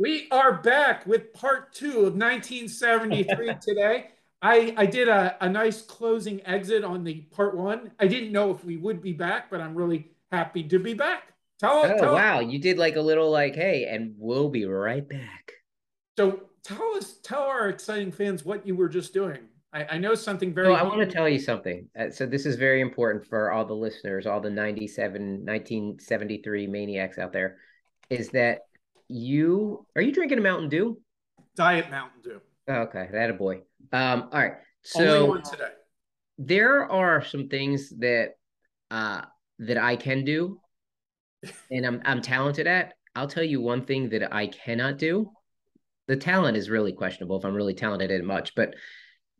[0.00, 4.10] We are back with part two of 1973 today.
[4.40, 7.90] I, I did a, a nice closing exit on the part one.
[7.98, 11.32] I didn't know if we would be back, but I'm really happy to be back.
[11.58, 12.38] Tell, oh, tell wow.
[12.38, 15.52] You did like a little like, hey, and we'll be right back.
[16.16, 19.40] So tell us, tell our exciting fans what you were just doing.
[19.72, 20.68] I, I know something very.
[20.68, 21.88] Oh, I want to tell you something.
[21.98, 27.18] Uh, so this is very important for all the listeners, all the 97, 1973 maniacs
[27.18, 27.56] out there,
[28.08, 28.67] is that
[29.08, 31.00] you are you drinking a Mountain Dew?
[31.56, 32.40] Diet Mountain Dew.
[32.68, 33.62] Oh, okay, that a boy.
[33.92, 34.54] Um, all right.
[34.82, 35.70] So Only one today.
[36.38, 38.34] there are some things that
[38.90, 39.22] uh
[39.58, 40.60] that I can do
[41.70, 42.94] and I'm I'm talented at.
[43.14, 45.30] I'll tell you one thing that I cannot do.
[46.06, 48.74] The talent is really questionable if I'm really talented at much, but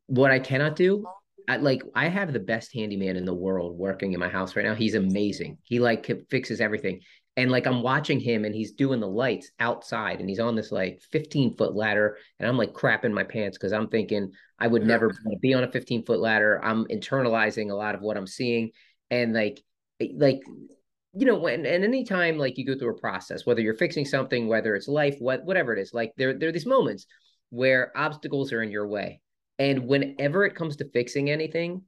[0.06, 1.04] what I cannot do,
[1.48, 4.64] I like I have the best handyman in the world working in my house right
[4.64, 4.74] now.
[4.74, 5.58] He's amazing.
[5.64, 7.00] He like fixes everything.
[7.38, 10.72] And like I'm watching him and he's doing the lights outside and he's on this
[10.72, 12.18] like 15 foot ladder.
[12.38, 15.70] And I'm like crapping my pants because I'm thinking I would never be on a
[15.70, 16.60] 15 foot ladder.
[16.62, 18.72] I'm internalizing a lot of what I'm seeing.
[19.10, 19.62] And like,
[20.00, 20.40] eh, like,
[21.14, 24.48] you know, when and anytime like you go through a process, whether you're fixing something,
[24.48, 27.06] whether it's life, what whatever it is, like there, there are these moments
[27.50, 29.20] where obstacles are in your way.
[29.58, 31.82] And whenever it comes to fixing anything,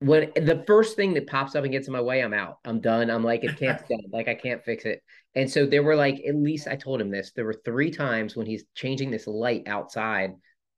[0.00, 2.58] when the first thing that pops up and gets in my way, I'm out.
[2.64, 3.10] I'm done.
[3.10, 4.02] I'm like, it can't stand.
[4.12, 5.02] Like I can't fix it.
[5.34, 7.32] And so there were like, at least I told him this.
[7.34, 10.34] There were three times when he's changing this light outside.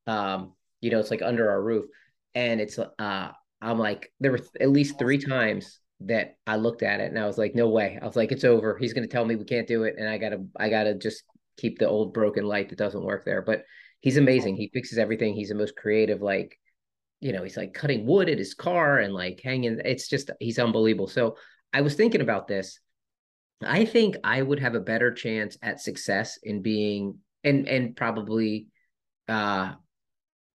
[0.06, 1.86] Um, you know, it's like under our roof.
[2.34, 3.30] And it's uh
[3.62, 7.26] I'm like, there were at least three times that I looked at it and I
[7.26, 7.98] was like, no way.
[8.00, 8.78] I was like, it's over.
[8.78, 9.96] He's gonna tell me we can't do it.
[9.98, 11.24] And I gotta I gotta just
[11.58, 13.42] keep the old broken light that doesn't work there.
[13.42, 13.64] But
[14.00, 14.56] he's amazing.
[14.56, 15.34] He fixes everything.
[15.34, 16.58] He's the most creative, like
[17.20, 19.78] you know, he's like cutting wood at his car and like hanging.
[19.84, 21.06] It's just, he's unbelievable.
[21.06, 21.36] So
[21.72, 22.80] I was thinking about this.
[23.62, 28.68] I think I would have a better chance at success in being, and, and probably,
[29.28, 29.72] uh,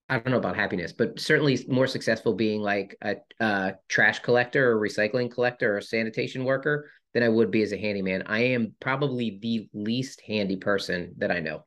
[0.09, 4.71] I don't know about happiness, but certainly more successful being like a, a trash collector
[4.71, 8.23] or recycling collector or sanitation worker than I would be as a handyman.
[8.25, 11.65] I am probably the least handy person that I know.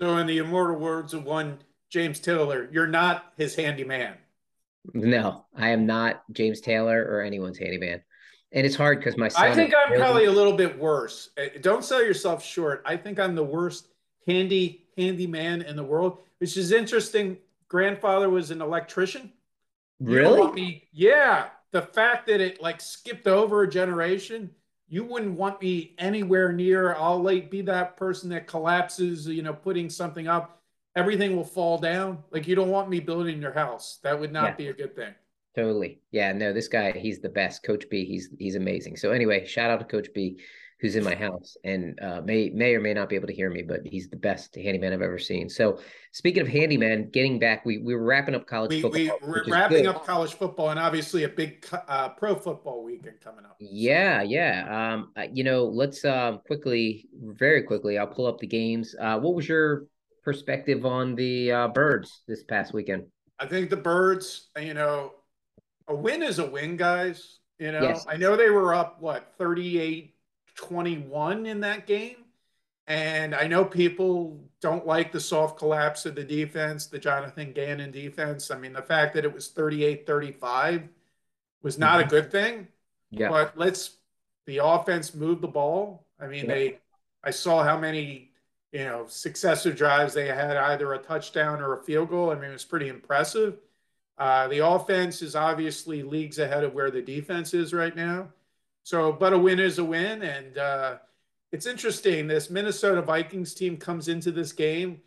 [0.00, 1.58] So, in the immortal words of one
[1.90, 4.14] James Taylor, you're not his handyman.
[4.92, 8.02] No, I am not James Taylor or anyone's handyman.
[8.52, 9.50] And it's hard because my son.
[9.50, 11.30] I think I'm probably a little bit worse.
[11.36, 12.82] Uh, don't sell yourself short.
[12.86, 13.88] I think I'm the worst
[14.26, 17.38] handy handyman in the world, which is interesting.
[17.68, 19.32] Grandfather was an electrician.
[20.00, 20.52] Really?
[20.52, 21.48] Me, yeah.
[21.72, 24.50] The fact that it like skipped over a generation,
[24.88, 26.94] you wouldn't want me anywhere near.
[26.94, 30.56] I'll like be that person that collapses, you know, putting something up
[30.96, 32.24] everything will fall down.
[32.32, 34.00] Like you don't want me building your house.
[34.02, 34.54] That would not yeah.
[34.54, 35.14] be a good thing.
[35.54, 36.00] Totally.
[36.10, 37.62] Yeah, no, this guy, he's the best.
[37.62, 38.96] Coach B, he's he's amazing.
[38.96, 40.40] So anyway, shout out to Coach B,
[40.78, 43.50] who's in my house and uh, may may or may not be able to hear
[43.50, 45.48] me, but he's the best handyman I've ever seen.
[45.48, 45.78] So
[46.12, 49.00] speaking of handyman, getting back, we we were wrapping up college we, football.
[49.00, 53.44] We, are wrapping up college football and obviously a big uh, pro football weekend coming
[53.44, 53.56] up.
[53.58, 54.94] Yeah, yeah.
[54.94, 58.94] Um, uh, you know, let's um quickly, very quickly, I'll pull up the games.
[59.00, 59.86] Uh, what was your
[60.22, 63.04] perspective on the uh, birds this past weekend?
[63.38, 65.12] I think the birds, you know,
[65.88, 67.38] a win is a win, guys.
[67.58, 68.04] You know, yes.
[68.06, 70.15] I know they were up, what, 38
[70.56, 72.16] 21 in that game.
[72.86, 77.90] And I know people don't like the soft collapse of the defense, the Jonathan Gannon
[77.90, 78.50] defense.
[78.50, 80.88] I mean, the fact that it was 38 35
[81.62, 82.68] was not a good thing.
[83.10, 83.28] Yeah.
[83.28, 83.96] But let's,
[84.46, 86.06] the offense moved the ball.
[86.20, 86.54] I mean, yeah.
[86.54, 86.78] they,
[87.24, 88.30] I saw how many
[88.76, 92.30] you know, successive drives, they had either a touchdown or a field goal.
[92.30, 93.56] I mean, it was pretty impressive.
[94.18, 98.28] Uh, the offense is obviously leagues ahead of where the defense is right now.
[98.86, 100.22] So, but a win is a win.
[100.22, 100.96] And uh,
[101.50, 102.28] it's interesting.
[102.28, 105.00] This Minnesota Vikings team comes into this game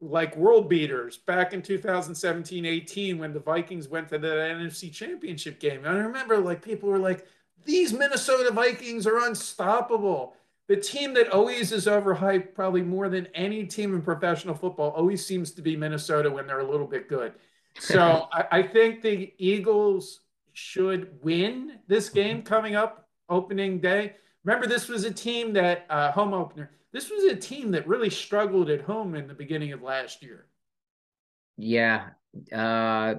[0.00, 5.60] like world beaters back in 2017 18 when the Vikings went to the NFC championship
[5.60, 5.84] game.
[5.84, 7.26] And I remember like people were like,
[7.66, 10.34] these Minnesota Vikings are unstoppable
[10.68, 15.24] the team that always is overhyped, probably more than any team in professional football, always
[15.26, 17.34] seems to be Minnesota when they're a little bit good.
[17.78, 20.20] So I, I, think the Eagles
[20.52, 23.01] should win this game coming up
[23.32, 24.14] opening day.
[24.44, 26.70] Remember, this was a team that uh, home opener.
[26.92, 30.46] This was a team that really struggled at home in the beginning of last year.
[31.56, 32.10] Yeah,
[32.52, 33.14] uh,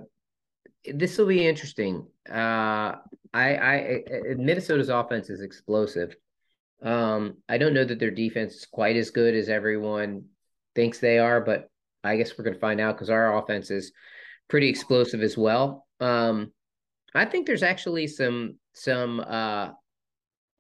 [0.86, 2.06] this will be interesting.
[2.30, 2.96] Uh,
[3.34, 4.04] I, I
[4.38, 6.16] Minnesota's offense is explosive.
[6.84, 10.26] Um, I don't know that their defense is quite as good as everyone
[10.76, 11.70] thinks they are, but
[12.04, 13.94] I guess we're going to find out because our offense is
[14.50, 15.88] pretty explosive as well.
[16.00, 16.52] Um,
[17.16, 19.70] I think there's actually some some uh,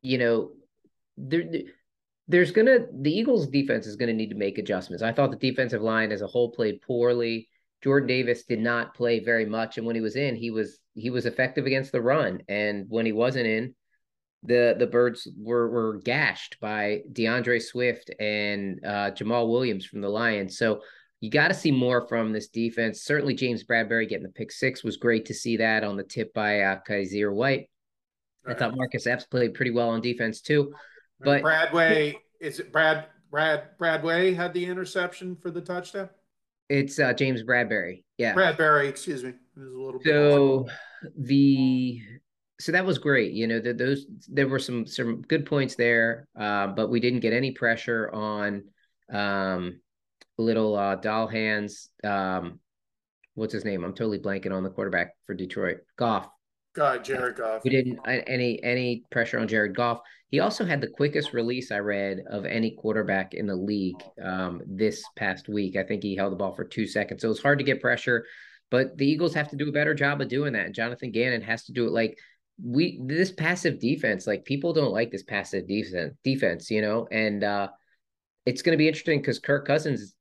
[0.03, 0.51] you know
[1.17, 1.43] there
[2.27, 5.01] there's gonna the Eagles defense is gonna need to make adjustments.
[5.01, 7.49] I thought the defensive line as a whole played poorly.
[7.83, 11.09] Jordan Davis did not play very much, and when he was in, he was he
[11.09, 12.41] was effective against the run.
[12.47, 13.75] And when he wasn't in,
[14.43, 20.09] the the birds were were gashed by DeAndre Swift and uh, Jamaal Williams from the
[20.09, 20.57] Lions.
[20.57, 20.81] So
[21.19, 23.03] you got to see more from this defense.
[23.03, 26.33] Certainly, James Bradberry getting the pick six was great to see that on the tip
[26.33, 27.69] by uh, Kyzir White.
[28.45, 28.55] Right.
[28.55, 30.73] I thought Marcus Epps played pretty well on defense too.
[31.19, 36.09] But Bradway is it Brad Brad Bradway had the interception for the touchdown?
[36.69, 38.03] It's uh, James Bradberry.
[38.17, 38.33] Yeah.
[38.33, 39.33] Bradberry, excuse me.
[39.55, 40.67] Was a little so
[41.17, 42.01] the
[42.59, 43.33] so that was great.
[43.33, 47.19] You know, the, those there were some some good points there, uh, but we didn't
[47.19, 48.63] get any pressure on
[49.11, 49.79] um,
[50.37, 51.89] little uh, doll hands.
[52.03, 52.59] Um,
[53.35, 53.83] what's his name?
[53.83, 55.79] I'm totally blanking on the quarterback for Detroit.
[55.97, 56.27] Goff.
[56.73, 57.63] God, Jared Goff.
[57.63, 60.01] We didn't any any pressure on Jared Goff.
[60.29, 64.61] He also had the quickest release I read of any quarterback in the league um,
[64.65, 65.75] this past week.
[65.75, 67.81] I think he held the ball for two seconds, so it was hard to get
[67.81, 68.25] pressure.
[68.71, 70.65] But the Eagles have to do a better job of doing that.
[70.65, 72.17] And Jonathan Gannon has to do it like
[72.63, 74.25] we this passive defense.
[74.25, 76.15] Like people don't like this passive defense.
[76.23, 77.67] Defense, you know, and uh,
[78.47, 80.15] it's going to be interesting because Kirk Cousins.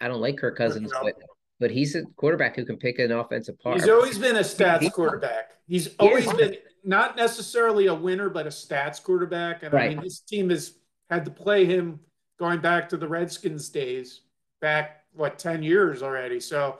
[0.00, 1.14] I don't like Kirk Cousins, but
[1.60, 3.78] but he's a quarterback who can pick an offensive part.
[3.78, 5.52] He's always been a stats quarterback.
[5.68, 9.62] He's always been not necessarily a winner, but a stats quarterback.
[9.62, 9.90] And right.
[9.90, 10.72] I mean, this team has
[11.10, 12.00] had to play him
[12.38, 14.22] going back to the Redskins days,
[14.60, 16.40] back what ten years already.
[16.40, 16.78] So,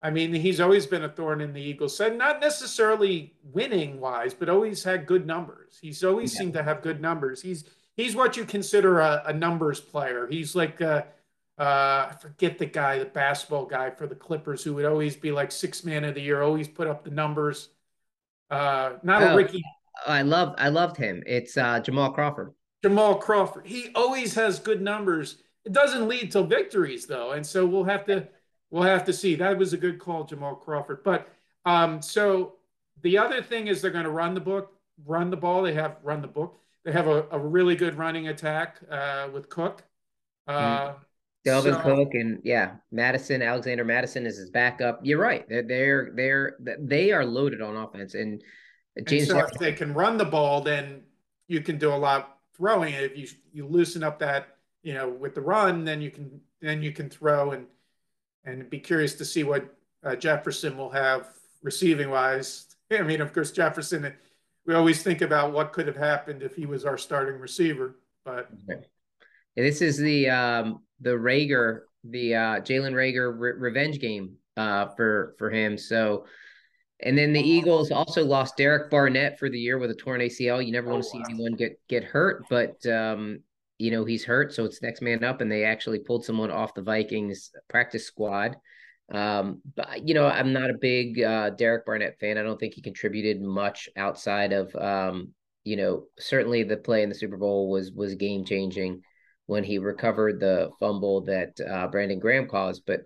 [0.00, 2.16] I mean, he's always been a thorn in the Eagles' side.
[2.16, 5.78] Not necessarily winning wise, but always had good numbers.
[5.82, 6.38] He's always yeah.
[6.38, 7.42] seemed to have good numbers.
[7.42, 7.64] He's
[7.96, 10.28] he's what you consider a, a numbers player.
[10.28, 10.80] He's like.
[10.80, 11.06] A,
[11.58, 15.32] uh, I forget the guy, the basketball guy for the Clippers, who would always be
[15.32, 17.68] like six man of the year, always put up the numbers.
[18.50, 19.62] Uh, not oh, a Ricky.
[20.06, 21.22] I love, I loved him.
[21.26, 22.52] It's uh, Jamal Crawford.
[22.82, 23.66] Jamal Crawford.
[23.66, 25.42] He always has good numbers.
[25.64, 28.26] It doesn't lead to victories though, and so we'll have to,
[28.70, 29.36] we'll have to see.
[29.36, 31.04] That was a good call, Jamal Crawford.
[31.04, 31.28] But
[31.64, 32.54] um, so
[33.02, 34.72] the other thing is they're going to run the book,
[35.06, 35.62] run the ball.
[35.62, 36.58] They have run the book.
[36.84, 39.84] They have a, a really good running attack uh, with Cook.
[40.48, 40.94] Uh, mm.
[41.44, 45.00] Dalvin so, Cook and yeah, Mattison, Alexander Mattison is his backup.
[45.02, 45.48] You're right.
[45.48, 48.14] They're they're they're they are loaded on offense.
[48.14, 48.42] And
[49.06, 51.02] James and so if they can run the ball, then
[51.48, 53.02] you can do a lot throwing it.
[53.04, 56.80] If you you loosen up that, you know, with the run, then you can then
[56.80, 57.66] you can throw and
[58.44, 59.74] and be curious to see what
[60.04, 61.26] uh, Jefferson will have
[61.62, 62.76] receiving wise.
[62.92, 64.12] I mean, of course, Jefferson.
[64.64, 68.48] We always think about what could have happened if he was our starting receiver, but.
[68.70, 68.86] Okay.
[69.56, 75.34] This is the um, the Rager, the uh, Jalen Reagor re- revenge game uh, for
[75.38, 75.76] for him.
[75.76, 76.24] So,
[77.00, 80.64] and then the Eagles also lost Derek Barnett for the year with a torn ACL.
[80.64, 83.40] You never want to oh, see anyone get get hurt, but um,
[83.78, 86.74] you know he's hurt, so it's next man up, and they actually pulled someone off
[86.74, 88.56] the Vikings practice squad.
[89.12, 92.38] Um, but you know, I'm not a big uh, Derek Barnett fan.
[92.38, 95.34] I don't think he contributed much outside of um,
[95.64, 99.02] you know, certainly the play in the Super Bowl was was game changing
[99.52, 102.84] when he recovered the fumble that uh, Brandon Graham caused.
[102.86, 103.02] But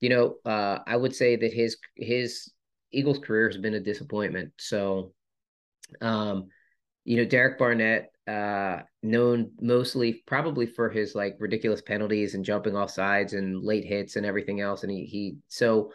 [0.00, 2.52] you know, uh, I would say that his his
[2.92, 4.52] Eagles career has been a disappointment.
[4.58, 5.14] So,
[6.02, 6.48] um,
[7.04, 12.76] you know, Derek Barnett, uh, known mostly probably for his like ridiculous penalties and jumping
[12.76, 15.92] off sides and late hits and everything else, and he he so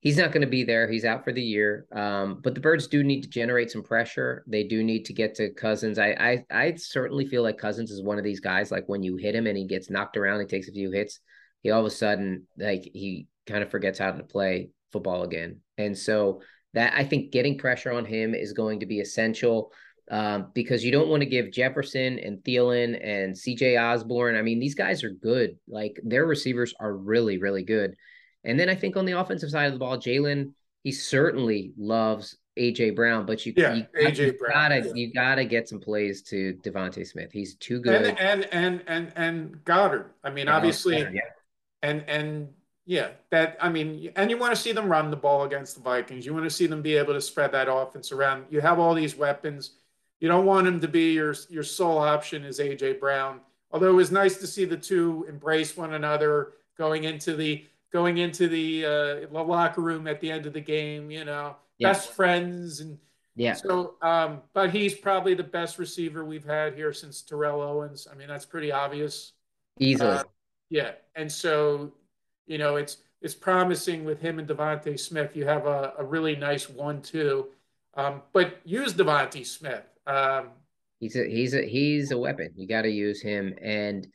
[0.00, 0.90] he's not going to be there.
[0.90, 1.86] He's out for the year.
[1.92, 4.44] Um, but the Birds do need to generate some pressure.
[4.46, 5.98] They do need to get to Cousins.
[5.98, 8.70] I, I I certainly feel like Cousins is one of these guys.
[8.70, 11.20] Like when you hit him and he gets knocked around, he takes a few hits.
[11.62, 15.60] He all of a sudden like he kind of forgets how to play football again.
[15.78, 16.40] And so
[16.72, 19.72] that I think getting pressure on him is going to be essential.
[20.10, 24.34] Um, because you don't want to give Jefferson and Thielen and CJ Osborn.
[24.34, 25.56] I mean, these guys are good.
[25.68, 27.94] Like their receivers are really, really good.
[28.44, 32.36] And then I think on the offensive side of the ball, Jalen, he certainly loves
[32.58, 34.52] AJ Brown, but you, yeah, you, AJ you Brown.
[34.52, 37.30] gotta you gotta get some plays to DeVonta Smith.
[37.32, 38.02] He's too good.
[38.02, 40.06] And and and and, and Goedert.
[40.24, 41.20] I mean, yeah, obviously, yeah.
[41.82, 42.48] and and
[42.86, 45.80] yeah, that I mean, and you want to see them run the ball against the
[45.80, 46.26] Vikings.
[46.26, 48.46] You want to see them be able to spread that offense around.
[48.50, 49.72] You have all these weapons.
[50.18, 53.40] You don't want him to be your your sole option is AJ Brown.
[53.70, 58.18] Although it was nice to see the two embrace one another going into the going
[58.18, 58.86] into the
[59.30, 61.88] uh, locker room at the end of the game, you know, yeah.
[61.88, 62.98] best friends and
[63.36, 63.54] yeah.
[63.54, 68.06] So, um, but he's probably the best receiver we've had here since Terrell Owens.
[68.10, 69.32] I mean, that's pretty obvious.
[69.78, 70.10] Easily.
[70.10, 70.24] Uh,
[70.68, 71.92] yeah, and so
[72.46, 75.36] you know, it's it's promising with him and DeVonta Smith.
[75.36, 77.46] You have a, a really nice one-two,
[77.94, 79.84] um, but use DeVonta Smith.
[80.06, 80.50] Um,
[81.00, 82.52] He's a he's a he's a weapon.
[82.56, 84.06] You got to use him, and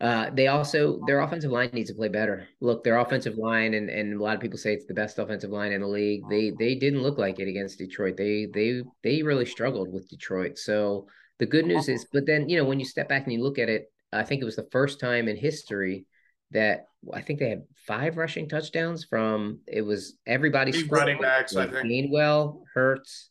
[0.00, 2.46] uh, they also their offensive line needs to play better.
[2.60, 5.50] Look, their offensive line, and, and a lot of people say it's the best offensive
[5.50, 6.22] line in the league.
[6.30, 8.16] They they didn't look like it against Detroit.
[8.16, 10.56] They they they really struggled with Detroit.
[10.56, 11.08] So
[11.40, 13.58] the good news is, but then you know when you step back and you look
[13.58, 16.06] at it, I think it was the first time in history
[16.52, 21.56] that I think they had five rushing touchdowns from it was everybody running backs.
[21.56, 23.30] I think Gainwell, Hurts,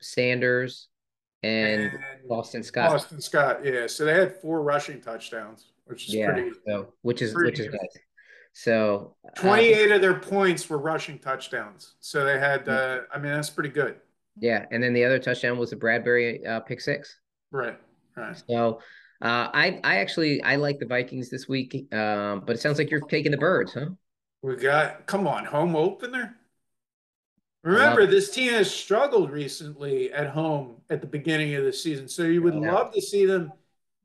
[0.00, 0.86] Sanders,
[1.42, 1.98] and, and
[2.28, 2.90] Boston Scott.
[2.90, 3.88] Boston Scott, yeah.
[3.88, 6.50] So they had four rushing touchdowns which is yeah, pretty.
[6.66, 8.02] So, which is which is nice.
[8.52, 11.94] So, uh, 28 of their points were rushing touchdowns.
[12.00, 12.68] So they had.
[12.68, 13.96] Uh, I mean, that's pretty good.
[14.38, 17.18] Yeah, and then the other touchdown was the Bradberry uh, pick six.
[17.50, 17.78] Right.
[18.16, 18.42] Right.
[18.48, 18.80] So.
[19.22, 22.90] Uh, I I actually I like the Vikings this week, um, but it sounds like
[22.90, 23.86] you're taking the birds, huh?
[24.42, 26.36] We got come on home opener.
[27.62, 32.22] Remember, this team has struggled recently at home at the beginning of the season, so
[32.22, 32.72] you would yeah.
[32.72, 33.50] love to see them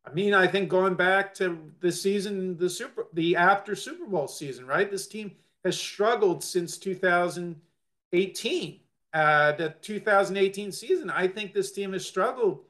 [0.05, 4.27] I mean, I think going back to the season, the super, the after Super Bowl
[4.27, 4.89] season, right?
[4.89, 5.31] This team
[5.63, 8.79] has struggled since 2018.
[9.13, 12.61] Uh, the 2018 season, I think this team has struggled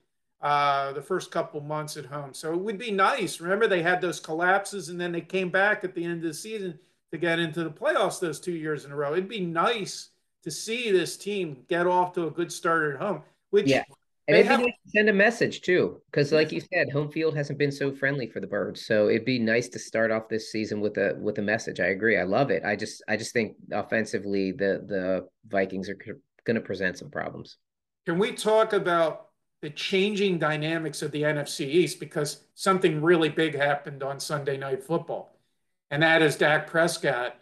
[0.42, 2.34] uh, the first couple months at home.
[2.34, 3.40] So it would be nice.
[3.40, 6.34] Remember, they had those collapses, and then they came back at the end of the
[6.34, 6.80] season
[7.12, 9.14] to get into the playoffs those two years in a row.
[9.14, 10.10] It'd be nice
[10.44, 13.22] to see this team get off to a good start at home.
[13.52, 13.84] Which yeah.
[14.36, 17.92] It'd have, send a message too, because like you said, home field hasn't been so
[17.92, 18.86] friendly for the birds.
[18.86, 21.80] So it'd be nice to start off this season with a with a message.
[21.80, 22.18] I agree.
[22.18, 22.64] I love it.
[22.64, 25.98] I just I just think offensively the the Vikings are
[26.44, 27.58] going to present some problems.
[28.06, 29.28] Can we talk about
[29.62, 34.84] the changing dynamics of the NFC East because something really big happened on Sunday Night
[34.84, 35.38] Football,
[35.90, 37.36] and that is Dak Prescott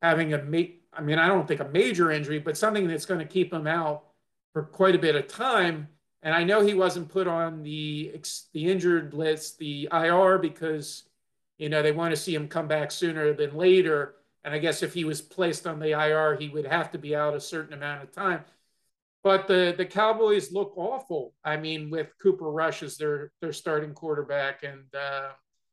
[0.00, 3.20] having a ma- I mean I don't think a major injury, but something that's going
[3.20, 4.04] to keep him out
[4.52, 5.88] for quite a bit of time
[6.24, 8.18] and I know he wasn't put on the
[8.54, 11.04] the injured list, the IR, because
[11.58, 14.16] you know they want to see him come back sooner than later.
[14.42, 17.14] And I guess if he was placed on the IR, he would have to be
[17.14, 18.40] out a certain amount of time.
[19.22, 21.34] But the the Cowboys look awful.
[21.44, 25.28] I mean, with Cooper Rush as their their starting quarterback, and uh,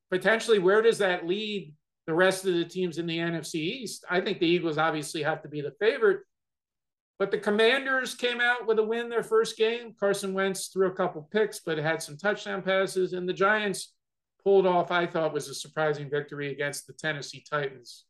[0.10, 1.74] potentially where does that lead
[2.08, 4.04] the rest of the teams in the NFC East?
[4.10, 6.22] I think the Eagles obviously have to be the favorite,
[7.22, 9.94] but the Commanders came out with a win their first game.
[10.00, 13.14] Carson Wentz threw a couple picks, but had some touchdown passes.
[13.14, 13.94] And the Giants
[14.44, 18.06] pulled off, I thought, was a surprising victory against the Tennessee Titans.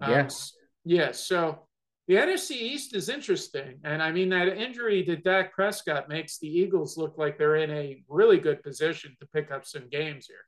[0.00, 0.52] Yes.
[0.54, 1.10] Um, yeah.
[1.10, 1.66] So
[2.06, 3.80] the NFC East is interesting.
[3.82, 7.72] And I mean, that injury to Dak Prescott makes the Eagles look like they're in
[7.72, 10.46] a really good position to pick up some games here.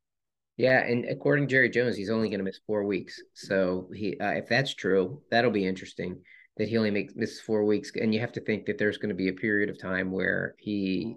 [0.59, 3.21] Yeah, and according to Jerry Jones, he's only going to miss four weeks.
[3.35, 6.21] So he, uh, if that's true, that'll be interesting
[6.57, 9.11] that he only makes misses four weeks, and you have to think that there's going
[9.11, 11.17] to be a period of time where he.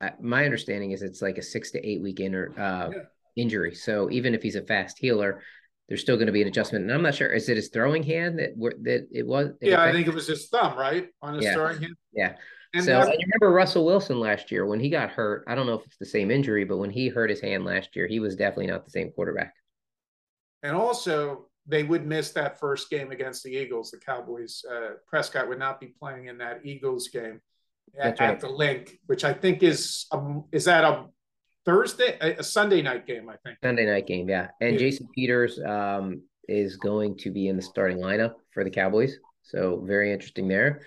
[0.00, 3.02] Uh, my understanding is it's like a six to eight week inner uh, yeah.
[3.36, 3.74] injury.
[3.74, 5.40] So even if he's a fast healer,
[5.88, 6.84] there's still going to be an adjustment.
[6.84, 9.50] And I'm not sure is it his throwing hand that that it was.
[9.60, 11.54] yeah, I think it was his thumb, right, on his yeah.
[11.54, 11.96] throwing hand.
[12.12, 12.34] Yeah.
[12.74, 15.44] And so you remember Russell Wilson last year when he got hurt.
[15.46, 17.94] I don't know if it's the same injury, but when he hurt his hand last
[17.94, 19.54] year, he was definitely not the same quarterback.
[20.64, 23.90] And also, they would miss that first game against the Eagles.
[23.90, 27.40] The Cowboys, uh, Prescott would not be playing in that Eagles game
[27.98, 28.30] at, right.
[28.30, 31.06] at the Linc, which I think is um, is that a
[31.64, 33.28] Thursday, a, Sunday night game?
[33.28, 34.48] I think Sunday night game, yeah.
[34.60, 34.78] And yeah.
[34.78, 39.82] Jason Peters um, is going to be in the starting lineup for the Cowboys, so
[39.86, 40.82] very interesting there.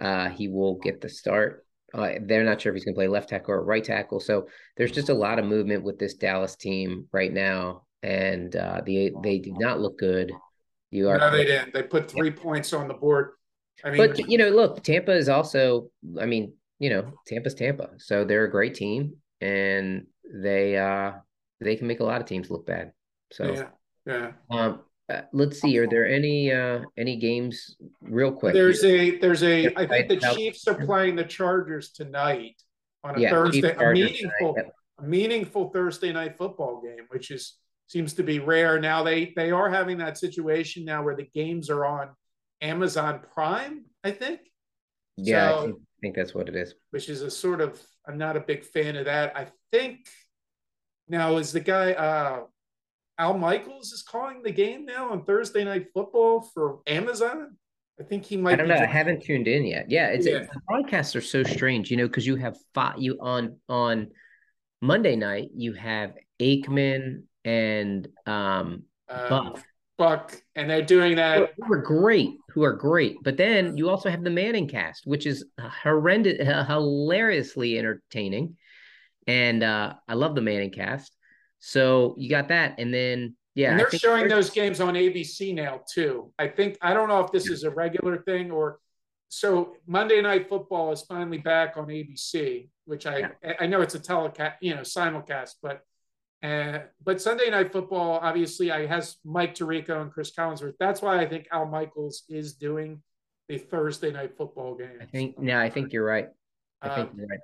[0.00, 1.64] Uh, he will get the start.
[1.94, 4.20] Uh, they're not sure if he's going to play left tackle or right tackle.
[4.20, 8.80] So there's just a lot of movement with this Dallas team right now and uh,
[8.86, 10.32] they they do not look good.
[10.90, 11.74] You are no, they didn't.
[11.74, 12.36] They put three yeah.
[12.36, 13.32] points on the board.
[13.84, 15.90] I mean, but you know, look, Tampa is also.
[16.20, 21.12] I mean, you know, Tampa's Tampa, so they're a great team, and they uh
[21.60, 22.92] they can make a lot of teams look bad.
[23.32, 23.68] So yeah,
[24.06, 24.32] yeah.
[24.50, 24.80] Um,
[25.12, 25.76] uh, let's see.
[25.78, 28.54] Are there any uh any games real quick?
[28.54, 29.14] There's here?
[29.14, 29.74] a there's a.
[29.74, 32.62] I think the Chiefs are playing the Chargers tonight
[33.02, 33.74] on a yeah, Thursday.
[33.74, 37.56] A meaningful, tonight, a meaningful Thursday night football game, which is
[37.88, 38.80] seems to be rare.
[38.80, 42.10] Now they they are having that situation now where the games are on
[42.60, 44.40] Amazon Prime, I think.
[45.16, 46.74] Yeah, so, I think, think that's what it is.
[46.90, 49.36] Which is a sort of I'm not a big fan of that.
[49.36, 50.06] I think
[51.08, 52.42] now is the guy uh
[53.18, 57.56] Al Michaels is calling the game now on Thursday night football for Amazon.
[57.98, 58.54] I think he might.
[58.54, 58.76] I don't know.
[58.76, 58.88] Doing...
[58.88, 59.90] I haven't tuned in yet.
[59.90, 60.40] Yeah, it's, yeah.
[60.40, 64.08] the broadcasts are so strange, you know, because you have five, you on on
[64.82, 69.64] Monday night you have Aikman and um, um Buck.
[69.96, 71.54] Buck, and they're doing that.
[71.56, 73.16] Who are great, who are great.
[73.22, 78.56] But then you also have the Manning cast, which is horrendous, hilariously entertaining.
[79.26, 81.16] and uh, I love the Manning cast.
[81.60, 85.80] So you got that, and then yeah, and they're showing those games on ABC now
[85.90, 86.30] too.
[86.38, 88.80] I think I don't know if this is a regular thing or
[89.28, 89.76] so.
[89.86, 93.54] Monday Night Football is finally back on ABC, which I yeah.
[93.58, 95.80] I know it's a telecast, you know, simulcast, but
[96.42, 100.74] uh, but Sunday Night Football obviously I has Mike Tirico and Chris Collinsworth.
[100.78, 103.02] That's why I think Al Michaels is doing
[103.48, 104.98] the Thursday Night Football game.
[105.00, 106.28] I think yeah, I think you're right.
[106.82, 107.40] I think um, you're right.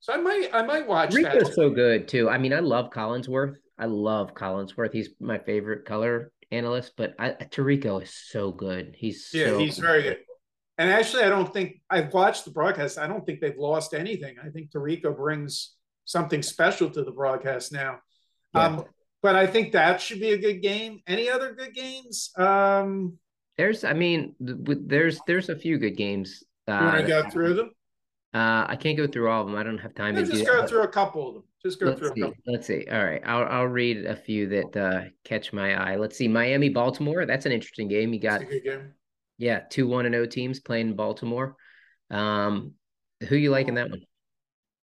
[0.00, 1.54] So I might I might watch Rico's that.
[1.54, 2.28] so good too.
[2.28, 3.56] I mean, I love Collinsworth.
[3.78, 4.92] I love Collinsworth.
[4.92, 8.94] He's my favorite color analyst, but I, Tirico is so good.
[8.98, 10.18] He's yeah, so he's very good.
[10.76, 12.98] And actually, I don't think I've watched the broadcast.
[12.98, 14.36] I don't think they've lost anything.
[14.44, 15.74] I think Tirico brings
[16.04, 18.00] something special to the broadcast now.
[18.54, 18.66] Yeah.
[18.66, 18.84] Um,
[19.22, 21.00] but I think that should be a good game.
[21.06, 22.30] Any other good games?
[22.36, 23.18] Um,
[23.56, 26.42] there's, I mean, there's there's a few good games.
[26.68, 27.70] Uh, you want to go through them?
[28.34, 29.56] Uh, I can't go through all of them.
[29.56, 31.44] I don't have time to just go through a couple of them.
[31.62, 32.20] Just go Let's through see.
[32.20, 32.42] a couple.
[32.46, 32.86] Let's see.
[32.90, 35.96] All right, I'll I'll read a few that uh, catch my eye.
[35.96, 36.26] Let's see.
[36.26, 37.26] Miami Baltimore.
[37.26, 38.12] That's an interesting game.
[38.12, 38.42] You got
[39.38, 41.56] yeah, two one and O oh teams playing in Baltimore.
[42.10, 42.72] Um,
[43.28, 44.02] who you like in that one?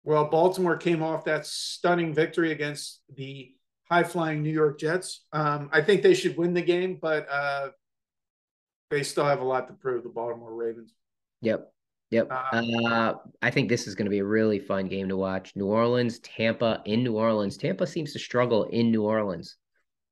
[0.05, 3.51] Well, Baltimore came off that stunning victory against the
[3.89, 5.25] high flying New York Jets.
[5.33, 7.69] Um, I think they should win the game, but uh,
[8.91, 10.03] they still have a lot to prove.
[10.03, 10.93] The Baltimore Ravens.
[11.41, 11.71] Yep.
[12.11, 12.31] Yep.
[12.31, 15.53] Uh, uh, I think this is going to be a really fun game to watch.
[15.55, 17.57] New Orleans, Tampa in New Orleans.
[17.57, 19.57] Tampa seems to struggle in New Orleans.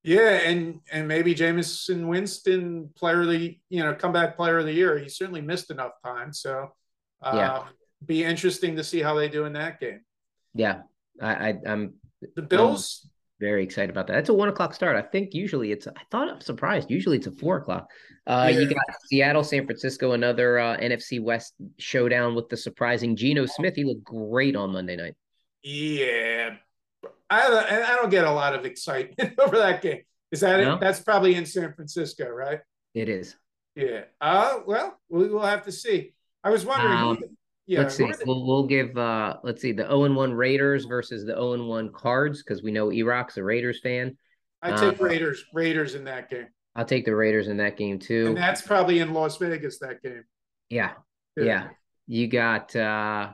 [0.04, 4.74] Yeah, and and maybe Jameis Winston, player of the you know comeback player of the
[4.74, 4.98] year.
[4.98, 6.74] He certainly missed enough time, so
[7.22, 7.64] uh, yeah,
[8.06, 10.02] be interesting to see how they do in that game.
[10.54, 10.82] Yeah,
[11.22, 11.96] I, I am
[12.36, 13.08] the Bills
[13.44, 14.20] very excited about that.
[14.20, 14.96] It's a one o'clock start.
[14.96, 15.86] I think usually it's.
[15.86, 16.90] I thought I'm surprised.
[16.90, 17.90] Usually it's a four o'clock.
[18.26, 18.60] Uh, yeah.
[18.60, 23.76] You got Seattle, San Francisco, another uh, NFC West showdown with the surprising Geno Smith.
[23.76, 25.16] He looked great on Monday night.
[25.62, 26.56] Yeah,
[27.30, 30.04] I I don't get a lot of excitement over that game.
[30.32, 30.76] Is that no?
[30.76, 30.80] it?
[30.80, 32.60] That's probably in San Francisco, right?
[32.94, 33.36] It is.
[33.76, 34.04] Yeah.
[34.22, 36.14] Uh well, we will have to see.
[36.44, 36.94] I was wondering.
[36.94, 37.18] Um,
[37.66, 38.12] yeah, let's see.
[38.26, 41.68] We'll, we'll give uh let's see the 0 and 1 Raiders versus the 0 and
[41.68, 44.18] 1 Cards because we know Erock's a Raiders fan.
[44.62, 46.48] I take uh, Raiders Raiders in that game.
[46.76, 48.28] I'll take the Raiders in that game too.
[48.28, 50.24] And that's probably in Las Vegas that game.
[50.70, 50.92] Yeah.
[51.38, 51.44] Yeah.
[51.44, 51.68] yeah.
[52.08, 53.32] You got uh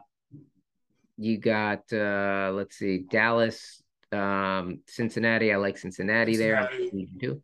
[1.18, 5.52] you got uh let's see Dallas um Cincinnati.
[5.52, 7.10] I like Cincinnati, Cincinnati.
[7.20, 7.38] there.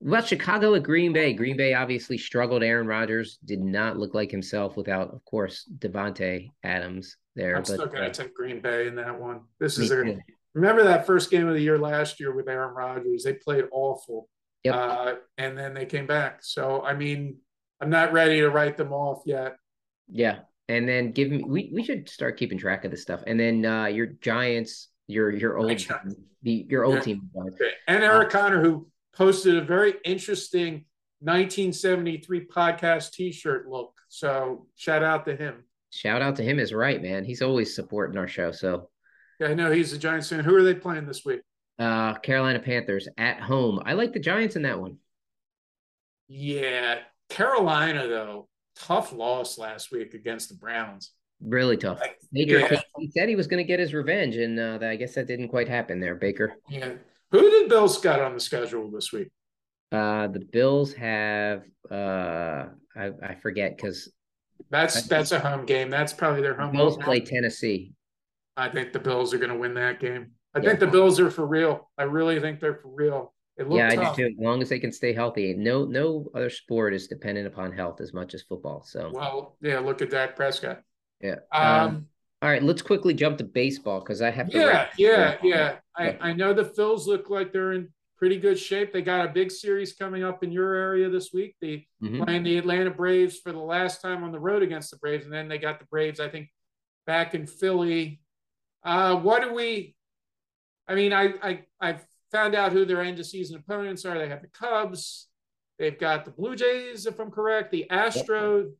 [0.00, 1.32] Well, Chicago at Green Bay.
[1.32, 2.62] Green Bay obviously struggled.
[2.62, 7.56] Aaron Rodgers did not look like himself without, of course, Davante Adams there.
[7.56, 9.40] I'm but, still going to take Green Bay in that one.
[9.58, 10.18] This is a,
[10.54, 13.24] remember that first game of the year last year with Aaron Rodgers.
[13.24, 14.28] They played awful,
[14.64, 14.74] yep.
[14.74, 16.38] uh, and then they came back.
[16.42, 17.38] So I mean,
[17.80, 19.56] I'm not ready to write them off yet.
[20.08, 21.42] Yeah, and then give me.
[21.42, 23.22] We we should start keeping track of this stuff.
[23.26, 25.78] And then uh, your Giants, your your old
[26.42, 27.00] the your old yeah.
[27.00, 27.30] team,
[27.86, 30.84] and Eric uh, Connor who posted a very interesting
[31.20, 33.94] 1973 podcast t-shirt look.
[34.08, 35.64] So shout out to him.
[35.90, 37.24] Shout out to him is right, man.
[37.24, 38.52] He's always supporting our show.
[38.52, 38.90] So
[39.40, 40.44] yeah, I know he's a Giants fan.
[40.44, 41.40] Who are they playing this week?
[41.78, 43.82] Uh Carolina Panthers at home.
[43.84, 44.98] I like the Giants in that one.
[46.28, 46.98] Yeah.
[47.28, 51.12] Carolina though, tough loss last week against the Browns.
[51.40, 52.00] Really tough.
[52.32, 52.80] Baker yeah.
[52.98, 55.48] he said he was going to get his revenge, and uh, I guess that didn't
[55.48, 56.54] quite happen there, Baker.
[56.70, 56.92] Yeah.
[57.32, 59.28] Who did Bills got on the schedule this week?
[59.92, 64.12] Uh, the Bills have uh, I, I forget because
[64.70, 65.90] that's that's a home game.
[65.90, 66.72] That's probably their home.
[66.72, 67.92] Bills play Tennessee.
[68.56, 70.32] I think the Bills are going to win that game.
[70.54, 70.64] I yeah.
[70.64, 71.90] think the Bills are for real.
[71.98, 73.34] I really think they're for real.
[73.58, 74.14] yeah, tough.
[74.14, 74.34] I do too.
[74.38, 75.54] As long as they can stay healthy.
[75.54, 78.82] No, no other sport is dependent upon health as much as football.
[78.82, 79.78] So well, yeah.
[79.80, 80.80] Look at Dak Prescott.
[81.20, 81.36] Yeah.
[81.52, 82.06] Um, um
[82.42, 84.58] all right, let's quickly jump to baseball because I have to.
[84.58, 85.76] Yeah, yeah, yeah.
[85.96, 88.92] I, I know the Phils look like they're in pretty good shape.
[88.92, 91.56] They got a big series coming up in your area this week.
[91.60, 92.22] They mm-hmm.
[92.22, 95.32] playing the Atlanta Braves for the last time on the road against the Braves, and
[95.32, 96.48] then they got the Braves, I think,
[97.06, 98.20] back in Philly.
[98.84, 99.96] Uh, what do we?
[100.86, 104.18] I mean, I I I found out who their end of season opponents are.
[104.18, 105.28] They have the Cubs.
[105.78, 107.70] They've got the Blue Jays, if I'm correct.
[107.70, 108.70] The Astros.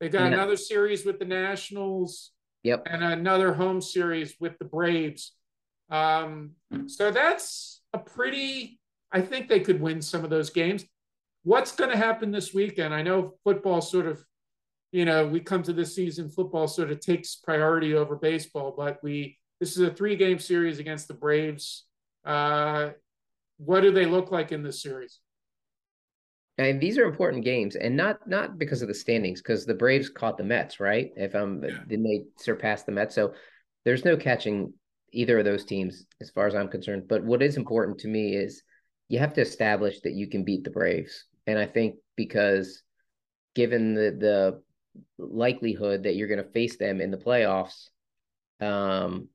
[0.00, 0.38] They've got yeah.
[0.38, 2.31] another series with the Nationals.
[2.62, 2.86] Yep.
[2.90, 5.32] And another home series with the Braves.
[5.90, 6.52] Um,
[6.86, 8.78] so that's a pretty,
[9.10, 10.84] I think they could win some of those games.
[11.42, 12.94] What's going to happen this weekend?
[12.94, 14.24] I know football sort of,
[14.92, 19.00] you know, we come to this season, football sort of takes priority over baseball, but
[19.02, 21.86] we, this is a three game series against the Braves.
[22.24, 22.90] Uh,
[23.58, 25.18] what do they look like in this series?
[26.58, 30.10] And these are important games, and not not because of the standings, because the Braves
[30.10, 31.10] caught the Mets, right?
[31.16, 31.78] If I'm, yeah.
[31.88, 33.14] didn't they surpass the Mets?
[33.14, 33.32] So
[33.84, 34.74] there's no catching
[35.12, 37.04] either of those teams, as far as I'm concerned.
[37.08, 38.62] But what is important to me is
[39.08, 42.82] you have to establish that you can beat the Braves, and I think because
[43.54, 44.62] given the the
[45.18, 47.88] likelihood that you're going to face them in the playoffs,
[48.60, 49.28] um,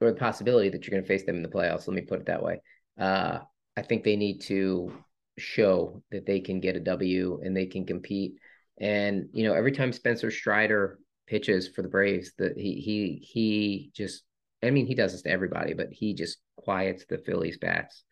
[0.00, 1.86] or the possibility that you're going to face them in the playoffs.
[1.86, 2.60] Let me put it that way.
[2.98, 3.38] Uh,
[3.76, 4.92] I think they need to
[5.38, 8.34] show that they can get a W and they can compete.
[8.78, 13.90] And you know, every time Spencer Strider pitches for the Braves, that he he he
[13.94, 14.22] just
[14.62, 18.04] I mean he does this to everybody, but he just quiets the Phillies bats.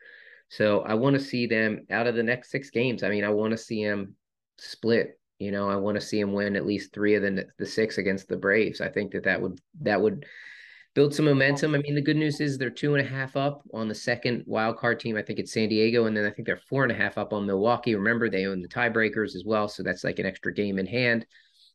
[0.49, 3.03] So I want to see them out of the next six games.
[3.03, 4.17] I mean, I want to see him
[4.59, 5.19] split.
[5.39, 7.99] You know, I want to see him win at least three of the the six
[7.99, 8.81] against the Braves.
[8.81, 10.27] I think that that would that would
[10.95, 11.75] build some momentum.
[11.75, 14.43] I mean, the good news is they're two and a half up on the second
[14.47, 15.17] wild card team.
[15.17, 17.33] I think it's San Diego, and then I think they're four and a half up
[17.33, 17.95] on Milwaukee.
[17.95, 21.27] Remember, they own the tiebreakers as well, so that's like an extra game in hand.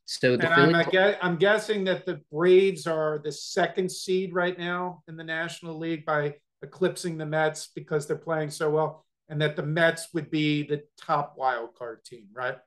[0.06, 5.02] So the and I'm, I'm guessing that the Braves are the second seed right now
[5.08, 9.56] in the National League by eclipsing the Mets because they're playing so well, and that
[9.56, 12.58] the Mets would be the top wild card team, right?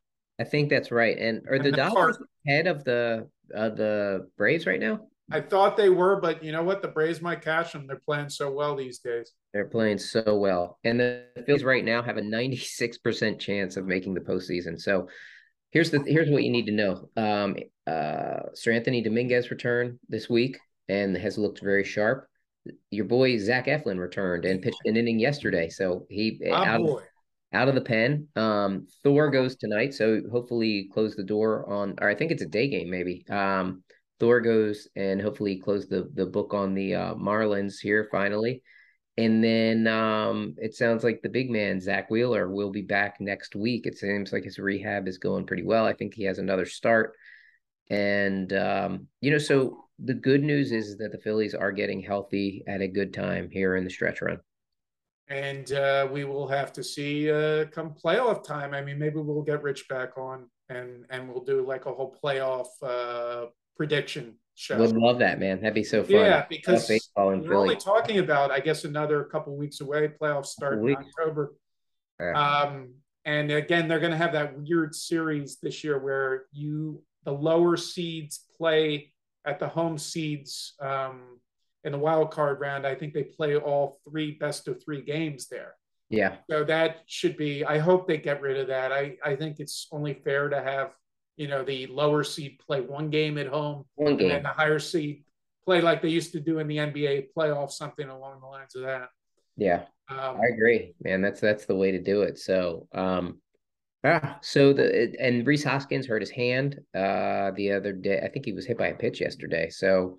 [0.40, 1.16] I think that's right.
[1.18, 5.00] And are and the, the Dodgers part, ahead of the uh, the Braves right now?
[5.30, 6.80] I thought they were, but you know what?
[6.80, 7.86] The Braves might catch them.
[7.86, 9.32] They're playing so well these days.
[9.52, 13.86] They're playing so well, and the Phillies right now have a ninety-six percent chance of
[13.86, 14.80] making the postseason.
[14.80, 15.08] So
[15.70, 17.10] here's the here's what you need to know.
[17.16, 22.26] Um, uh, Seranthony Dominguez returned this week and has looked very sharp.
[22.90, 26.96] Your boy Zach Eflin returned and pitched an inning yesterday, so he My out boy.
[26.96, 27.02] Of,
[27.52, 28.28] out of the pen.
[28.36, 32.46] Um, Thor goes tonight, so hopefully close the door on, or I think it's a
[32.46, 33.24] day game maybe.
[33.30, 33.82] Um,
[34.20, 38.62] Thor goes and hopefully close the the book on the uh, Marlins here finally.
[39.16, 43.56] And then um, it sounds like the big man Zack Wheeler will be back next
[43.56, 43.84] week.
[43.84, 45.84] It seems like his rehab is going pretty well.
[45.84, 47.14] I think he has another start.
[47.90, 52.62] And um, you know, so the good news is that the Phillies are getting healthy
[52.68, 54.38] at a good time here in the stretch run.
[55.26, 58.72] And uh, we will have to see uh, come playoff time.
[58.72, 62.16] I mean, maybe we'll get Rich back on and and we'll do like a whole
[62.22, 63.46] playoff uh,
[63.78, 64.76] prediction show.
[64.78, 65.60] Would love that, man.
[65.60, 66.12] That'd be so fun.
[66.12, 67.54] Yeah, because we're Philly.
[67.54, 70.12] only talking about, I guess, another couple weeks away.
[70.20, 71.54] Playoffs start in October.
[72.20, 77.32] Um, and again, they're going to have that weird series this year where you the
[77.32, 79.12] lower seeds play
[79.44, 81.38] at the home seeds um,
[81.84, 82.86] in the wild card round.
[82.86, 85.74] I think they play all three best of three games there.
[86.10, 86.36] Yeah.
[86.50, 87.64] So that should be.
[87.64, 88.92] I hope they get rid of that.
[88.92, 90.90] I I think it's only fair to have
[91.38, 94.80] you know the lower seed play one game at home, one game, and the higher
[94.80, 95.24] seed
[95.64, 98.82] play like they used to do in the NBA playoff, something along the lines of
[98.82, 99.08] that.
[99.56, 101.22] Yeah, um, I agree, man.
[101.22, 102.38] That's that's the way to do it.
[102.40, 103.40] So, um,
[104.02, 108.20] ah, so the and Rhys Hoskins hurt his hand uh the other day.
[108.22, 109.70] I think he was hit by a pitch yesterday.
[109.70, 110.18] So,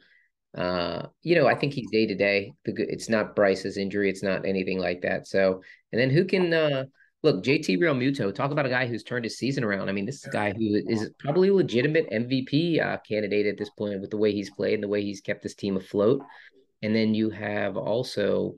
[0.57, 2.53] uh, you know, I think he's day to day.
[2.63, 4.09] The it's not Bryce's injury.
[4.09, 5.27] It's not anything like that.
[5.27, 6.85] So, and then who can uh
[7.23, 9.89] look, JT Realmuto, talk about a guy who's turned his season around.
[9.89, 13.57] I mean, this is a guy who is probably a legitimate MVP uh, candidate at
[13.57, 16.21] this point with the way he's played and the way he's kept this team afloat.
[16.81, 18.55] And then you have also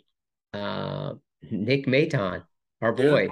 [0.53, 1.13] uh,
[1.49, 2.43] Nick Maton,
[2.81, 3.29] our boy.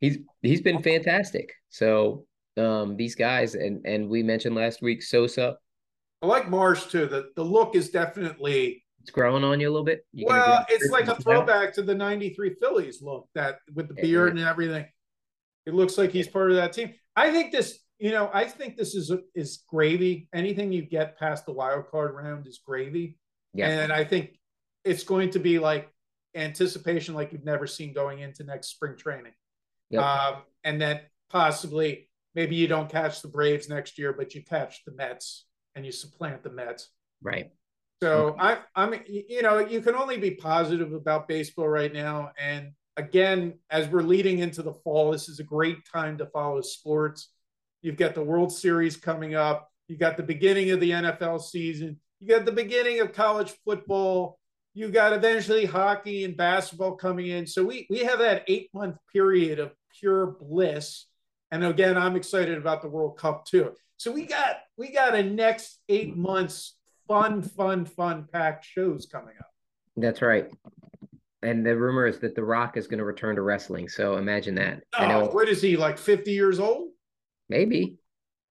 [0.00, 1.52] He's he's been fantastic.
[1.68, 5.56] So um, these guys, and and we mentioned last week Sosa.
[6.22, 7.06] I like Marsh too.
[7.06, 10.06] The the look is definitely it's growing on you a little bit.
[10.14, 14.30] You're well, it's like a throwback to the '93 Phillies look that with the beard
[14.30, 14.86] and everything.
[15.66, 16.94] It looks like he's part of that team.
[17.14, 20.30] I think this, you know, I think this is is gravy.
[20.32, 23.18] Anything you get past the wild card round is gravy.
[23.52, 23.68] Yeah.
[23.68, 24.38] And I think
[24.84, 25.90] it's going to be like
[26.34, 29.34] anticipation like you've never seen going into next spring training.
[29.90, 30.02] Yep.
[30.02, 34.82] Um, and then possibly maybe you don't catch the Braves next year, but you catch
[34.86, 36.88] the Mets and you supplant the Mets.
[37.22, 37.50] Right.
[38.02, 38.40] So hmm.
[38.40, 42.32] I, I'm, you know, you can only be positive about baseball right now.
[42.38, 46.60] And again, as we're leading into the fall, this is a great time to follow
[46.60, 47.30] sports.
[47.82, 49.70] You've got the World Series coming up.
[49.88, 52.00] You got the beginning of the NFL season.
[52.20, 54.38] You got the beginning of college football.
[54.72, 57.46] You got eventually hockey and basketball coming in.
[57.46, 61.06] So we we have that eight month period of pure bliss.
[61.50, 63.72] And again, I'm excited about the World Cup too.
[63.98, 66.76] So we got we got a next eight months
[67.08, 69.50] fun, fun, fun packed shows coming up.
[69.96, 70.50] That's right.
[71.42, 73.88] And the rumor is that The Rock is going to return to wrestling.
[73.88, 74.82] So imagine that.
[74.98, 75.98] Oh, what is he like?
[75.98, 76.88] Fifty years old?
[77.48, 77.98] Maybe.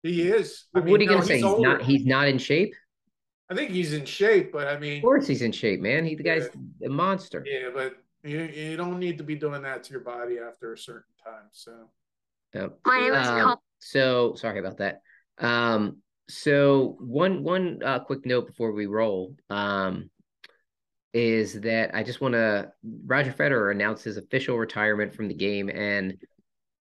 [0.03, 0.65] He is.
[0.75, 1.41] I mean, what are you no, going to say?
[1.41, 1.81] He's, he's not.
[1.81, 2.75] He's not in shape.
[3.49, 6.05] I think he's in shape, but I mean, of course he's in shape, man.
[6.05, 6.87] He the guy's yeah.
[6.87, 7.43] a monster.
[7.45, 10.77] Yeah, but you, you don't need to be doing that to your body after a
[10.77, 11.49] certain time.
[11.51, 11.89] So.
[12.53, 12.77] Yep.
[12.85, 15.01] Um, so sorry about that.
[15.39, 15.97] Um,
[16.29, 19.35] so one one uh, quick note before we roll.
[19.49, 20.09] Um,
[21.13, 22.71] is that I just want to.
[23.05, 26.17] Roger Federer announced his official retirement from the game, and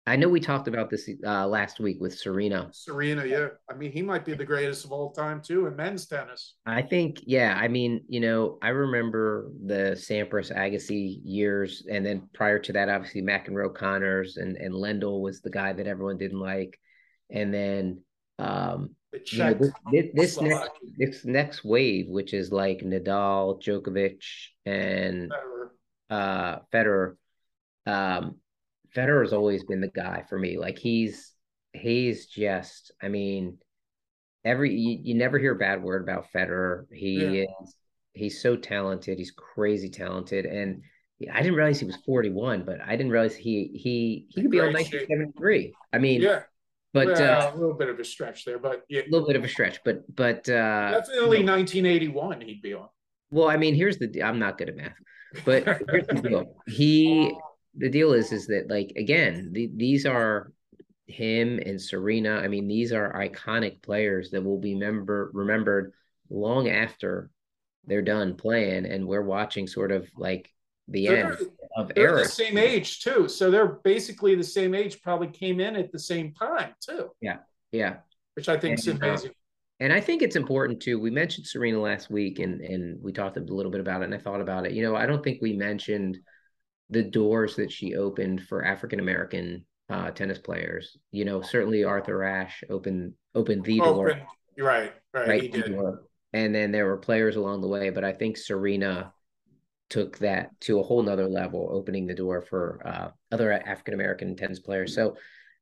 [0.07, 2.68] I know we talked about this uh, last week with Serena.
[2.72, 3.48] Serena, yeah.
[3.70, 6.55] I mean, he might be the greatest of all time too in men's tennis.
[6.66, 7.57] I think, yeah.
[7.61, 12.88] I mean, you know, I remember the Sampras Agassi years, and then prior to that,
[12.88, 16.81] obviously McEnroe Connors and and Lendl was the guy that everyone didn't like,
[17.31, 18.02] and then
[18.38, 18.96] um,
[19.27, 24.22] you know, this, this, this next this next wave, which is like Nadal, Djokovic,
[24.64, 25.68] and Federer.
[26.11, 27.16] uh Federer.
[27.87, 28.37] Um,
[28.94, 30.59] Federer has always been the guy for me.
[30.59, 31.33] Like he's
[31.72, 33.59] he's just, I mean,
[34.44, 36.85] every you, you never hear a bad word about Federer.
[36.92, 37.44] He yeah.
[37.61, 37.77] is
[38.12, 39.18] he's so talented.
[39.18, 40.83] He's crazy talented, and
[41.33, 44.61] I didn't realize he was 41, but I didn't realize he he he could be
[44.61, 45.75] on 1973.
[45.92, 46.42] I mean, yeah.
[46.92, 49.00] But well, uh, a little bit of a stretch there, but yeah.
[49.00, 52.74] a little bit of a stretch, but but uh, definitely you know, 1981 he'd be
[52.74, 52.88] on.
[53.31, 54.92] Well, I mean, here's the I'm not good at math,
[55.46, 56.57] but here's the deal.
[56.66, 57.35] He
[57.76, 60.52] the deal is is that like again the, these are
[61.07, 62.37] him and Serena.
[62.37, 65.94] I mean, these are iconic players that will be member remembered
[66.28, 67.31] long after
[67.87, 70.51] they're done playing, and we're watching sort of like
[70.88, 72.22] the they're, end of they're era.
[72.22, 75.00] the same age too, so they're basically the same age.
[75.02, 77.10] Probably came in at the same time too.
[77.20, 77.38] Yeah,
[77.70, 77.96] yeah.
[78.34, 79.30] Which I think and, is uh, amazing.
[79.30, 79.34] Uh,
[79.80, 81.00] and I think it's important too.
[81.00, 84.14] We mentioned Serena last week, and and we talked a little bit about it, and
[84.14, 84.72] I thought about it.
[84.72, 86.18] You know, I don't think we mentioned
[86.90, 90.96] the doors that she opened for African American uh, tennis players.
[91.10, 93.94] You know, certainly Arthur Ashe opened opened the open.
[93.94, 94.06] door.
[94.58, 95.42] Right, right, right.
[95.42, 95.72] He did.
[95.72, 96.02] Door.
[96.32, 99.12] And then there were players along the way, but I think Serena
[99.92, 104.35] took that to a whole nother level, opening the door for uh, other African American
[104.35, 104.94] tennis players.
[104.94, 105.16] So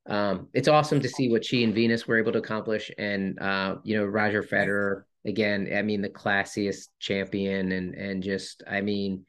[0.07, 2.93] um, it's awesome to see what she and Venus were able to accomplish.
[2.97, 5.69] And uh, you know, Roger Federer again.
[5.77, 9.27] I mean, the classiest champion, and and just I mean,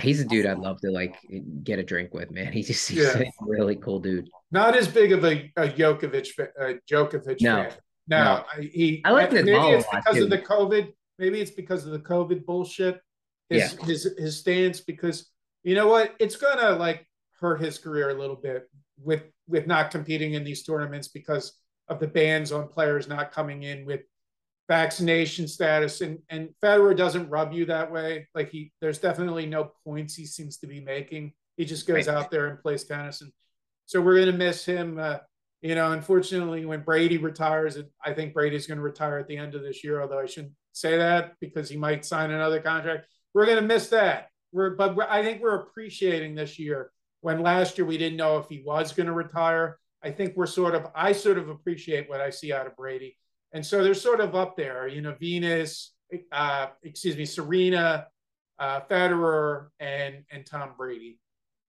[0.00, 1.16] he's a dude I'd love to like
[1.62, 2.52] get a drink with, man.
[2.52, 3.18] He's just he's yeah.
[3.18, 4.28] a really cool dude.
[4.50, 7.62] Not as big of a, a Djokovic, a Djokovic no.
[7.62, 7.72] fan.
[8.08, 8.44] No, no.
[8.52, 9.02] I, he.
[9.04, 10.92] I like maybe it's because of the COVID.
[11.18, 13.00] Maybe it's because of the COVID bullshit.
[13.50, 13.86] His yeah.
[13.86, 15.30] his his stance because
[15.64, 16.14] you know what?
[16.18, 17.06] It's gonna like
[17.40, 18.68] hurt his career a little bit
[19.02, 21.58] with with not competing in these tournaments because
[21.88, 24.02] of the bans on players not coming in with
[24.68, 28.28] vaccination status and and Federer doesn't rub you that way.
[28.34, 31.32] Like he there's definitely no points he seems to be making.
[31.56, 32.16] He just goes right.
[32.16, 33.32] out there and plays tennis and
[33.86, 35.16] so we're going to miss him uh,
[35.60, 39.54] you know, unfortunately when Brady retires, I think Brady's going to retire at the end
[39.54, 43.06] of this year, although I shouldn't say that because he might sign another contract.
[43.34, 44.28] We're going to miss that.
[44.52, 48.38] We're but we're, I think we're appreciating this year when last year we didn't know
[48.38, 49.78] if he was going to retire.
[50.02, 53.16] I think we're sort of I sort of appreciate what I see out of Brady
[53.52, 55.92] and so they're sort of up there, you know, Venus,
[56.32, 58.06] uh, excuse me, Serena,
[58.58, 61.18] uh, Federer, and and Tom Brady.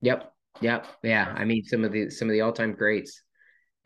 [0.01, 1.33] Yep, yep, yeah.
[1.35, 3.23] I mean, some of the some of the all time greats.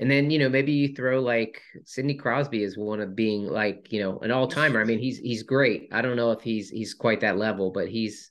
[0.04, 3.88] And then you know maybe you throw like Sidney Crosby as one of being like
[3.90, 4.82] you know an all timer.
[4.82, 5.88] I mean he's he's great.
[5.94, 8.30] I don't know if he's he's quite that level, but he's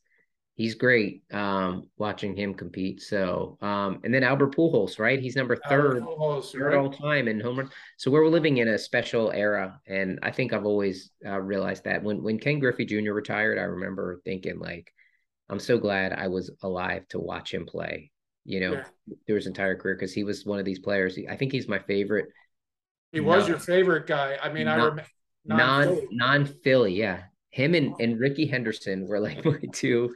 [0.54, 3.00] he's great um, watching him compete.
[3.00, 5.18] So, um, and then Albert Pujols, right?
[5.18, 6.76] He's number third, Pujols, third right?
[6.76, 7.70] all time in home run.
[7.96, 12.02] So we're living in a special era, and I think I've always uh, realized that
[12.02, 13.12] when when Ken Griffey Jr.
[13.12, 14.92] retired, I remember thinking like,
[15.48, 18.11] I'm so glad I was alive to watch him play.
[18.44, 18.85] You know, yeah.
[19.26, 21.18] through his entire career because he was one of these players.
[21.31, 22.28] I think he's my favorite.
[23.12, 24.38] He was your favorite guy.
[24.42, 25.07] I mean, non, I remember
[25.44, 27.24] non non Philly, yeah.
[27.50, 30.14] Him and, and Rickey Henderson were like my two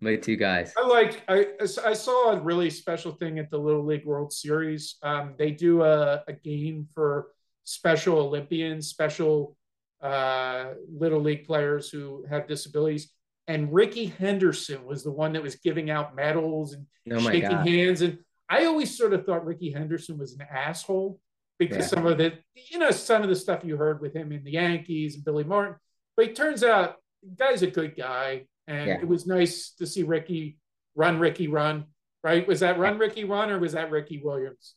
[0.00, 0.72] my two guys.
[0.76, 1.22] I like.
[1.28, 1.46] I
[1.84, 4.96] I saw a really special thing at the Little League World Series.
[5.02, 7.28] Um, they do a, a game for
[7.64, 9.56] Special Olympians, special
[10.00, 13.10] uh, Little League players who have disabilities.
[13.48, 17.68] And Rickey Henderson was the one that was giving out medals and oh shaking God.
[17.68, 18.02] hands.
[18.02, 21.20] And I always sort of thought Rickey Henderson was an asshole
[21.58, 21.86] because yeah.
[21.86, 24.52] some of the, you know, some of the stuff you heard with him in the
[24.52, 25.76] Yankees and Billy Martin.
[26.16, 26.96] But it turns out,
[27.38, 28.98] guy's a good guy and yeah.
[29.00, 30.58] it was nice to see Ricky
[30.94, 31.86] run, Ricky run.
[32.24, 32.48] Right?
[32.48, 34.74] Was that run, Ricky run, or was that Ricky Williams?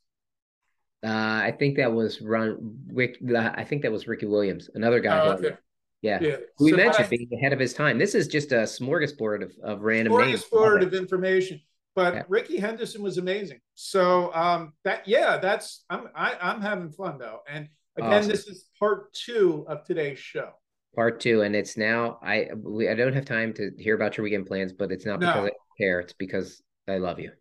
[1.03, 2.77] Uh, I think that was run.
[2.91, 5.19] Rick, I think that was Ricky Williams, another guy.
[5.19, 5.57] Oh, okay.
[6.01, 6.19] Yeah.
[6.21, 6.37] yeah.
[6.59, 7.97] We so mentioned I, being ahead of his time.
[7.97, 10.85] This is just a smorgasbord of, of random smorgasbord names.
[10.85, 11.61] Of information.
[11.95, 12.23] But yeah.
[12.29, 13.59] Rickey Henderson was amazing.
[13.75, 17.39] So um, that yeah, that's I'm I, am i am having fun though.
[17.49, 18.29] And again, awesome.
[18.29, 20.53] this is part two of today's show
[20.95, 24.23] part two, and it's now I we, I don't have time to hear about your
[24.23, 25.27] weekend plans, but it's not no.
[25.27, 25.99] because I care.
[25.99, 27.31] It's because I love you.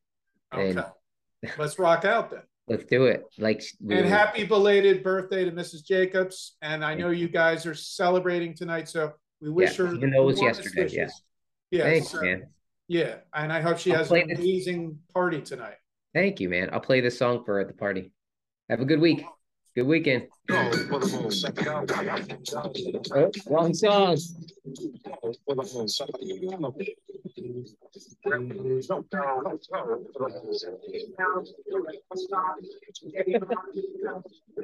[0.55, 0.85] Okay, and,
[1.59, 2.42] let's rock out then.
[2.68, 3.24] Let's do it.
[3.38, 5.85] Like and happy belated birthday to Mrs.
[5.85, 6.57] Jacobs.
[6.62, 9.94] And I know you guys are celebrating tonight, so we wish yeah, her.
[9.94, 10.96] Even though it was yesterday, wishes.
[10.96, 11.09] yeah.
[11.70, 12.48] Yeah, Thanks, so, man.
[12.88, 15.76] Yeah, and I hope she I'll has an amazing party tonight.
[16.14, 16.70] Thank you, man.
[16.72, 18.12] I'll play this song for her at the party.
[18.70, 19.24] Have a good week.
[19.79, 20.27] Good weekend.
[20.51, 20.71] Oh,
[23.47, 24.19] wrong song.